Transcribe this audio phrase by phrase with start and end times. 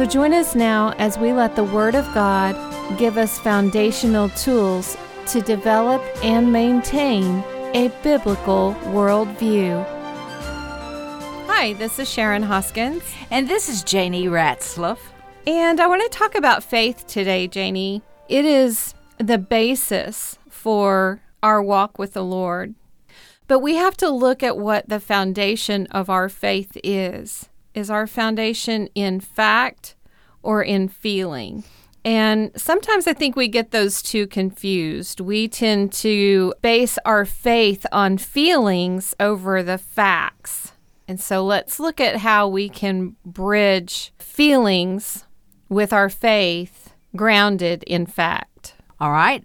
[0.00, 2.56] So join us now as we let the Word of God
[2.98, 9.84] give us foundational tools to develop and maintain a biblical worldview.
[11.48, 13.02] Hi, this is Sharon Hoskins.
[13.30, 15.00] And this is Janie Ratzlaff.
[15.46, 18.00] And I want to talk about faith today, Janie.
[18.26, 22.74] It is the basis for our walk with the Lord.
[23.48, 28.06] But we have to look at what the foundation of our faith is is our
[28.06, 29.96] foundation in fact
[30.42, 31.64] or in feeling?
[32.04, 35.20] And sometimes I think we get those two confused.
[35.20, 40.72] We tend to base our faith on feelings over the facts.
[41.06, 45.24] And so let's look at how we can bridge feelings
[45.68, 48.74] with our faith grounded in fact.
[48.98, 49.44] All right.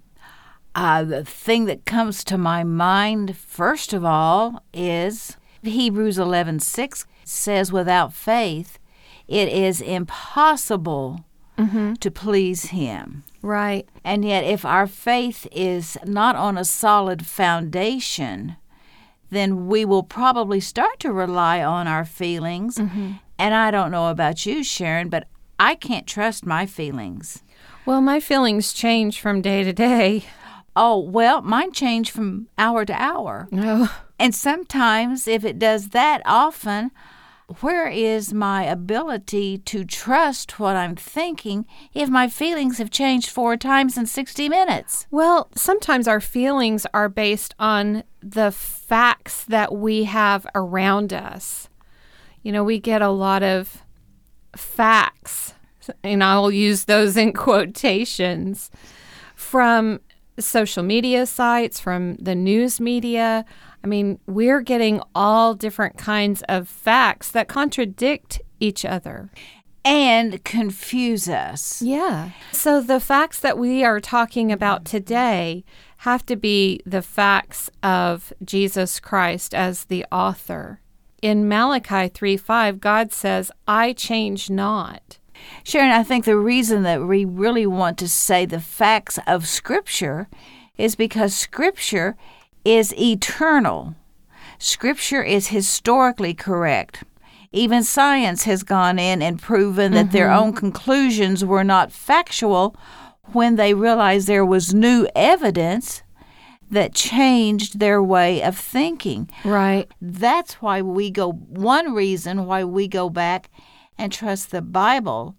[0.76, 7.06] Uh, the thing that comes to my mind, first of all, is Hebrews 11 6
[7.28, 8.80] says, without faith,
[9.28, 11.26] it is impossible
[11.58, 11.94] mm-hmm.
[11.94, 13.24] to please Him.
[13.42, 13.88] Right.
[14.04, 18.56] And yet, if our faith is not on a solid foundation,
[19.30, 22.78] then we will probably start to rely on our feelings.
[22.78, 23.14] Mm-hmm.
[23.38, 25.28] And I don't know about you, Sharon, but
[25.60, 27.44] I can't trust my feelings.
[27.86, 30.26] Well, my feelings change from day to day.
[30.76, 33.48] Oh, well, mine change from hour to hour.
[33.54, 33.96] Oh.
[34.20, 36.92] And sometimes, if it does that often,
[37.62, 43.56] where is my ability to trust what I'm thinking if my feelings have changed four
[43.56, 45.06] times in 60 minutes?
[45.12, 51.70] Well, sometimes our feelings are based on the facts that we have around us.
[52.42, 53.84] You know, we get a lot of
[54.56, 55.54] facts,
[56.04, 58.72] and I'll use those in quotations,
[59.36, 60.00] from
[60.40, 63.46] social media sites, from the news media.
[63.84, 69.30] I mean, we're getting all different kinds of facts that contradict each other
[69.86, 71.82] and confuse us.
[71.82, 72.32] Yeah.
[72.52, 75.64] So the facts that we are talking about today
[75.98, 80.82] have to be the facts of Jesus Christ as the author.
[81.22, 85.20] In Malachi 3 5, God says, I change not.
[85.64, 90.28] Sharon, I think the reason that we really want to say the facts of Scripture
[90.78, 92.16] is because Scripture
[92.64, 93.96] is eternal.
[94.58, 97.04] Scripture is historically correct.
[97.52, 100.14] Even science has gone in and proven that mm-hmm.
[100.14, 102.76] their own conclusions were not factual
[103.32, 106.04] when they realized there was new evidence
[106.70, 109.30] that changed their way of thinking.
[109.44, 109.90] Right.
[110.02, 113.50] That's why we go, one reason why we go back
[113.98, 115.36] and trust the Bible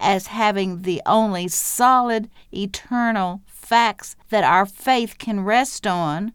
[0.00, 6.32] as having the only solid, eternal facts that our faith can rest on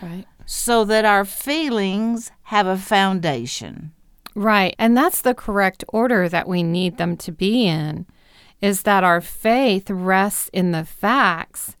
[0.00, 0.26] Right.
[0.46, 3.92] So that our feelings have a foundation.
[4.34, 4.74] Right.
[4.78, 8.06] And that's the correct order that we need them to be in
[8.60, 11.76] is that our faith rests in the facts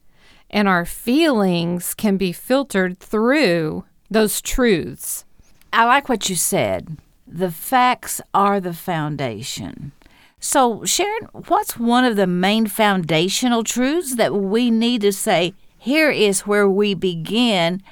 [0.48, 5.24] and our feelings can be filtered through those truths.
[5.72, 6.96] I like what you said.
[7.32, 9.92] The facts are the foundation.
[10.40, 16.10] So, Sharon, what's one of the main foundational truths that we need to say, here
[16.10, 17.82] is where we begin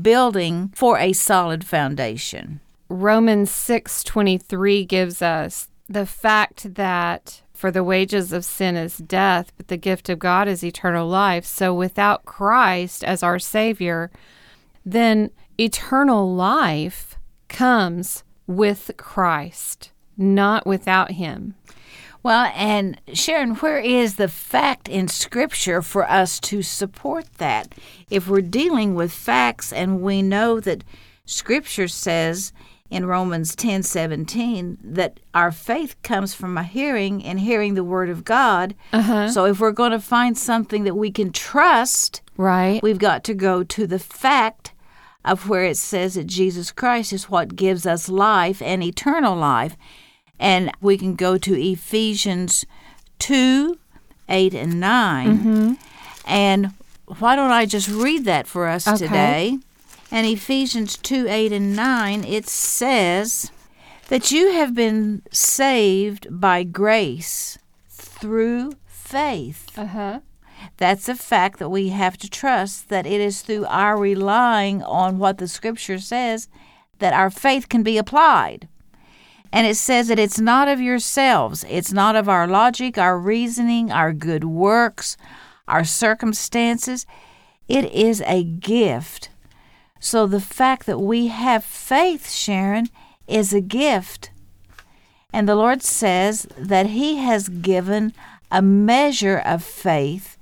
[0.00, 2.60] building for a solid foundation.
[2.88, 9.68] Romans 6:23 gives us the fact that for the wages of sin is death, but
[9.68, 11.44] the gift of God is eternal life.
[11.44, 14.10] So without Christ as our savior,
[14.86, 17.18] then eternal life
[17.48, 21.54] comes with Christ, not without him.
[22.22, 27.74] Well, and Sharon, where is the fact in Scripture for us to support that?
[28.08, 30.84] If we're dealing with facts and we know that
[31.26, 32.52] Scripture says
[32.90, 38.08] in Romans 10 17 that our faith comes from a hearing and hearing the Word
[38.08, 38.74] of God.
[38.92, 39.30] Uh-huh.
[39.30, 43.34] So if we're going to find something that we can trust, right, we've got to
[43.34, 44.72] go to the fact
[45.24, 49.76] of where it says that Jesus Christ is what gives us life and eternal life.
[50.38, 52.64] And we can go to Ephesians
[53.20, 53.78] 2
[54.28, 55.38] 8 and 9.
[55.38, 55.72] Mm-hmm.
[56.26, 56.72] And
[57.18, 58.98] why don't I just read that for us okay.
[58.98, 59.58] today?
[60.10, 63.50] And Ephesians 2 8 and 9, it says
[64.08, 69.76] that you have been saved by grace through faith.
[69.76, 70.20] Uh huh.
[70.76, 75.18] That's a fact that we have to trust that it is through our relying on
[75.18, 76.48] what the scripture says
[76.98, 78.68] that our faith can be applied.
[79.52, 83.92] And it says that it's not of yourselves, it's not of our logic, our reasoning,
[83.92, 85.16] our good works,
[85.68, 87.06] our circumstances.
[87.68, 89.30] It is a gift.
[90.00, 92.88] So the fact that we have faith, Sharon,
[93.26, 94.30] is a gift.
[95.32, 98.12] And the Lord says that He has given
[98.50, 100.33] a measure of faith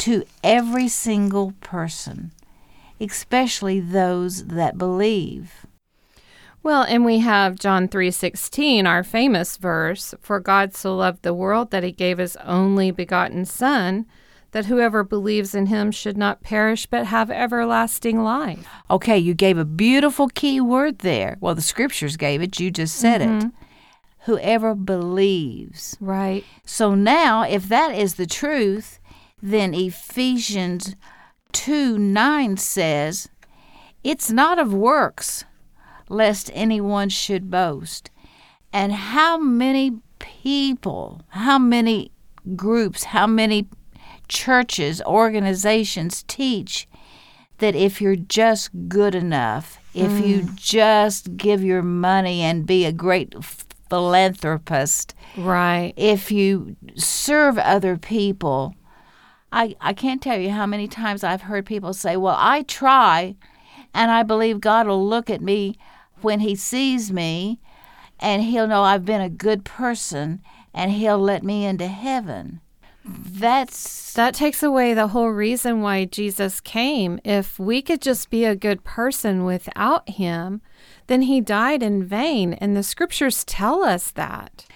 [0.00, 2.32] to every single person,
[3.00, 5.66] especially those that believe.
[6.62, 11.70] Well, and we have John 3:16, our famous verse, for God so loved the world
[11.70, 14.06] that he gave his only begotten son
[14.52, 18.66] that whoever believes in him should not perish but have everlasting life.
[18.90, 21.36] Okay, you gave a beautiful key word there.
[21.40, 23.28] Well, the scriptures gave it, you just said it.
[23.28, 23.48] Mm-hmm.
[24.24, 25.96] Whoever believes.
[26.00, 26.44] Right.
[26.64, 28.99] So now, if that is the truth,
[29.42, 30.96] then Ephesians
[31.52, 33.28] 2 9 says,
[34.04, 35.44] It's not of works,
[36.08, 38.10] lest anyone should boast.
[38.72, 42.12] And how many people, how many
[42.54, 43.68] groups, how many
[44.28, 46.86] churches, organizations teach
[47.58, 50.54] that if you're just good enough, if you mm.
[50.54, 53.34] just give your money and be a great
[53.90, 55.92] philanthropist, Right.
[55.96, 58.74] if you serve other people,
[59.52, 63.34] I, I can't tell you how many times I've heard people say, Well, I try,
[63.92, 65.76] and I believe God will look at me
[66.20, 67.58] when He sees me,
[68.18, 70.40] and He'll know I've been a good person,
[70.72, 72.60] and He'll let me into heaven.
[73.04, 77.18] That's That takes away the whole reason why Jesus came.
[77.24, 80.60] If we could just be a good person without him,
[81.06, 82.52] then he died in vain.
[82.54, 84.66] And the scriptures tell us that.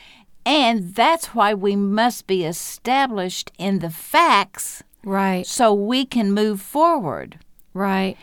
[0.46, 6.60] And that's why we must be established in the facts Right, so we can move
[6.60, 7.38] forward.
[7.72, 8.16] right.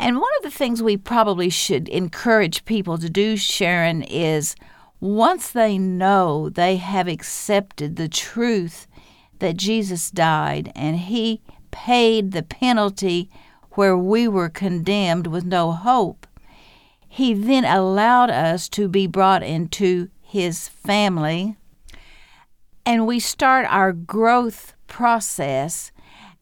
[0.00, 4.54] And one of the things we probably should encourage people to do, Sharon, is
[5.00, 8.86] once they know they have accepted the truth
[9.40, 11.40] that Jesus died and he
[11.72, 13.28] paid the penalty
[13.72, 16.28] where we were condemned with no hope,
[17.08, 21.56] he then allowed us to be brought into his family
[22.88, 25.92] and we start our growth process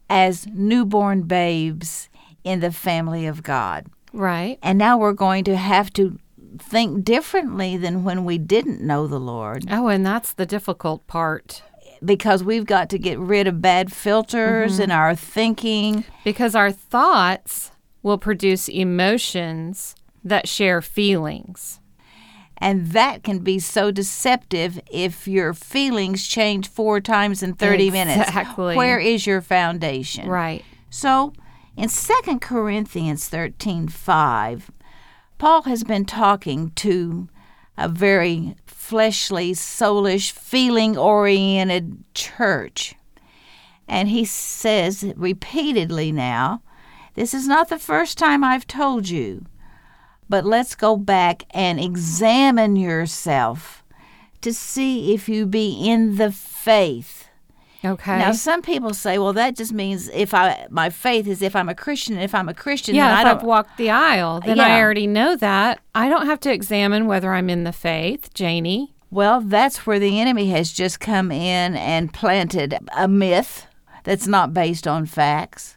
[0.09, 2.07] as newborn babes
[2.45, 3.87] in the family of God.
[4.13, 4.57] Right.
[4.63, 6.17] And now we're going to have to
[6.57, 11.61] think differently than when we didn't know the Lord Oh, and that's the difficult part
[12.03, 14.83] because we've got to get rid of bad filters mm-hmm.
[14.83, 16.05] in our thinking.
[16.23, 17.71] because our thoughts
[18.01, 21.81] will produce emotions that share feelings.
[22.59, 28.27] And that can be so deceptive if your feelings change four times in 30 minutes.
[28.29, 28.75] Exactly.
[28.75, 30.27] Where is your foundation?
[30.27, 30.65] Right.
[30.89, 31.33] So
[31.75, 34.71] in 2 Corinthians 13 5,
[35.37, 37.29] Paul has been talking to
[37.77, 42.95] a very fleshly, soulish, feeling oriented church.
[43.87, 46.63] And he says repeatedly now,
[47.13, 49.45] This is not the first time I've told you,
[50.29, 53.83] but let's go back and examine yourself
[54.41, 57.27] to see if you be in the faith.
[57.85, 58.17] Okay.
[58.17, 61.69] Now, some people say, well, that just means if I my faith is if I'm
[61.69, 62.15] a Christian.
[62.15, 63.47] and If I'm a Christian, yeah, then if I I've don't.
[63.47, 65.79] walked the aisle, then I already know that.
[65.93, 68.93] I don't have to examine whether I'm in the faith, Janie.
[69.09, 73.67] Well, that's where the enemy has just come in and planted a myth
[74.03, 75.76] that's not based on facts.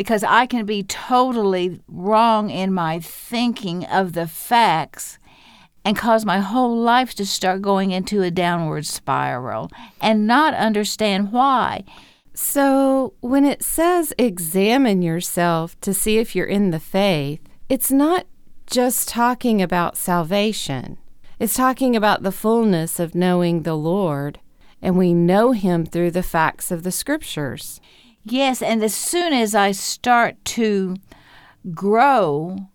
[0.00, 5.18] Because I can be totally wrong in my thinking of the facts
[5.84, 11.32] and cause my whole life to start going into a downward spiral and not understand
[11.32, 11.84] why.
[12.32, 18.24] So, when it says examine yourself to see if you're in the faith, it's not
[18.66, 20.96] just talking about salvation.
[21.38, 24.40] It's talking about the fullness of knowing the Lord,
[24.80, 27.82] and we know Him through the facts of the Scriptures.
[28.24, 30.96] Yes, and as soon as I start to
[31.74, 32.68] grow,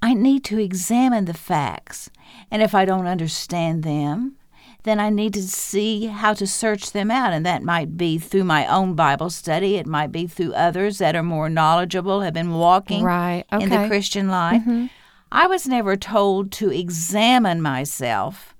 [0.00, 2.10] I need to examine the facts.
[2.50, 4.36] And if I don't understand them,
[4.84, 7.32] then I need to see how to search them out.
[7.32, 11.14] And that might be through my own Bible study, it might be through others that
[11.14, 13.44] are more knowledgeable, have been walking Right.
[13.52, 14.62] in the Christian life.
[14.62, 14.86] Mm-hmm.
[15.30, 18.54] I was never told to examine myself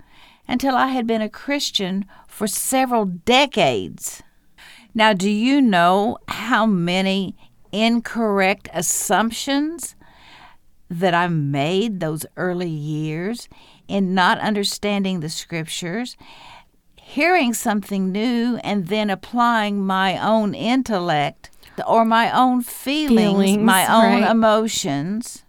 [0.48, 4.22] until I had been a Christian for several decades.
[4.94, 7.36] Now, do you know how many
[7.72, 9.96] incorrect assumptions
[10.90, 13.48] that I made those early years
[13.88, 16.16] in not understanding the scriptures?
[17.12, 21.50] hearing something new and then applying my own intellect
[21.86, 25.44] or my own feelings, Feelings, my own emotions,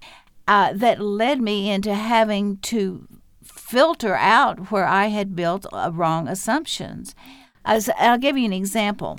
[0.45, 3.07] uh, that led me into having to
[3.45, 7.15] filter out where I had built uh, wrong assumptions.
[7.63, 9.17] As, I'll give you an example.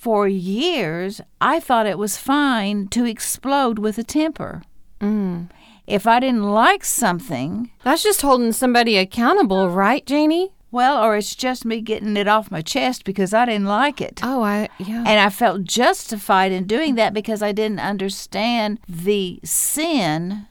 [0.00, 4.62] For years, I thought it was fine to explode with a temper.
[5.00, 5.48] Mm.
[5.86, 10.52] If I didn't like something, That's just holding somebody accountable, right, Janie?
[10.70, 14.20] well, or it's just me getting it off my chest because I didn't like it.
[14.22, 14.98] Oh, I yeah.
[15.06, 20.46] And I felt justified in doing that because I didn't understand the sin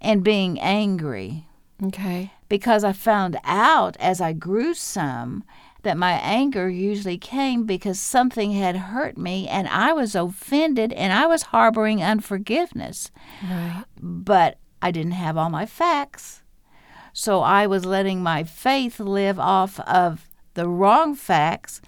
[0.00, 1.46] and being angry.
[1.84, 2.32] okay.
[2.48, 5.44] Because I found out as I grew some
[5.82, 11.12] that my anger usually came because something had hurt me and I was offended and
[11.12, 13.10] I was harboring unforgiveness.
[13.42, 13.84] Right.
[14.00, 16.42] But I didn't have all my facts.
[17.12, 21.80] So I was letting my faith live off of the wrong facts.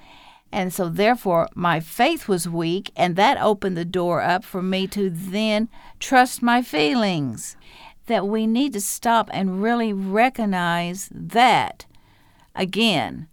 [0.55, 4.87] And so, therefore, my faith was weak, and that opened the door up for me
[4.89, 7.57] to then trust my feelings.
[8.05, 11.87] That we need to stop and really recognize that,
[12.55, 13.29] again,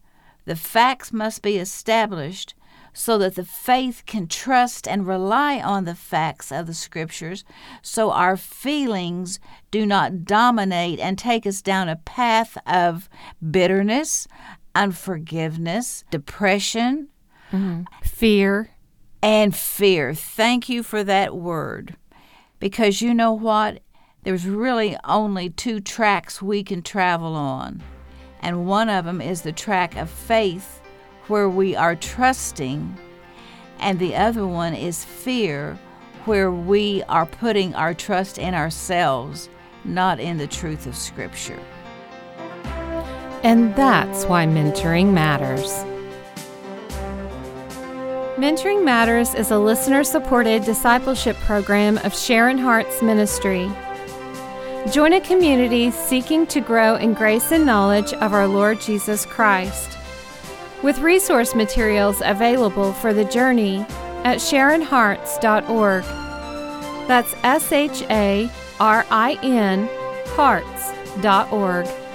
[0.46, 2.56] the facts must be established
[2.94, 7.46] so that the faith can trust and rely on the facts of the scriptures
[7.82, 9.40] so our feelings
[9.72, 13.08] do not dominate and take us down a path of
[13.52, 14.28] bitterness,
[14.76, 17.10] unforgiveness, depression,
[17.52, 17.84] mm-hmm.
[18.04, 18.72] Fear.
[19.22, 20.14] and fear.
[20.14, 21.96] Thank you for that word.
[22.60, 23.82] Because you know what?
[24.24, 27.82] There's really only two tracks we can travel on.
[28.42, 30.82] And one of them is the track of faith,
[31.28, 32.98] where we are trusting.
[33.80, 35.78] And the other one is fear,
[36.26, 39.50] where we are putting our trust in ourselves,
[39.84, 41.60] not in the truth of Scripture.
[43.44, 45.86] And that's why mentoring matters.
[48.40, 53.70] Mentoring Matters is a listener supported discipleship program of Sharin' Hearts ministry.
[54.92, 59.96] Join a community seeking to grow in grace and knowledge of our Lord Jesus Christ.
[60.82, 63.86] With resource materials available for the journey
[64.24, 66.04] at SharinHearts.org.
[67.08, 69.88] That's S H A R I N
[70.30, 72.09] Hearts.org.